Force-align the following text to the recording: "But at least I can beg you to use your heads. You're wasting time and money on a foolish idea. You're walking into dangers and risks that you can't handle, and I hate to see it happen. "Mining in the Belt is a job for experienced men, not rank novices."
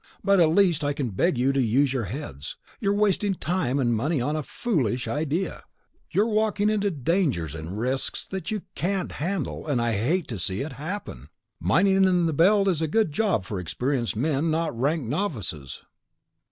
"But 0.23 0.39
at 0.39 0.49
least 0.49 0.83
I 0.83 0.93
can 0.93 1.11
beg 1.11 1.37
you 1.37 1.53
to 1.53 1.61
use 1.61 1.93
your 1.93 2.05
heads. 2.05 2.57
You're 2.79 2.91
wasting 2.95 3.35
time 3.35 3.77
and 3.77 3.93
money 3.95 4.19
on 4.19 4.35
a 4.35 4.41
foolish 4.41 5.07
idea. 5.07 5.61
You're 6.09 6.27
walking 6.27 6.71
into 6.71 6.89
dangers 6.89 7.53
and 7.53 7.77
risks 7.77 8.25
that 8.25 8.49
you 8.49 8.63
can't 8.73 9.11
handle, 9.11 9.67
and 9.67 9.79
I 9.79 9.91
hate 9.91 10.27
to 10.29 10.39
see 10.39 10.61
it 10.61 10.71
happen. 10.73 11.27
"Mining 11.59 12.03
in 12.05 12.25
the 12.25 12.33
Belt 12.33 12.67
is 12.67 12.81
a 12.81 12.87
job 12.87 13.45
for 13.45 13.59
experienced 13.59 14.15
men, 14.15 14.49
not 14.49 14.75
rank 14.75 15.05
novices." 15.05 15.83